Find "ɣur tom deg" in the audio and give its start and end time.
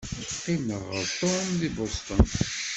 0.91-1.71